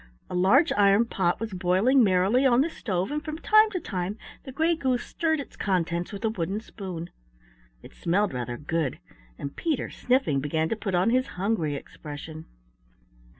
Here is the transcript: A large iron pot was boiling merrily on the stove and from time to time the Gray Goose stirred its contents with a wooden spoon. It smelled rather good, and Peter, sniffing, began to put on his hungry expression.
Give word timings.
A 0.31 0.33
large 0.35 0.71
iron 0.71 1.05
pot 1.05 1.39
was 1.39 1.53
boiling 1.53 2.03
merrily 2.03 2.43
on 2.43 2.61
the 2.61 2.71
stove 2.71 3.11
and 3.11 3.23
from 3.23 3.37
time 3.37 3.69
to 3.69 3.79
time 3.79 4.17
the 4.45 4.51
Gray 4.51 4.75
Goose 4.75 5.03
stirred 5.03 5.39
its 5.39 5.55
contents 5.55 6.11
with 6.11 6.25
a 6.25 6.29
wooden 6.29 6.59
spoon. 6.59 7.11
It 7.83 7.93
smelled 7.93 8.33
rather 8.33 8.57
good, 8.57 8.97
and 9.37 9.55
Peter, 9.55 9.91
sniffing, 9.91 10.39
began 10.39 10.69
to 10.69 10.75
put 10.75 10.95
on 10.95 11.11
his 11.11 11.27
hungry 11.37 11.75
expression. 11.75 12.45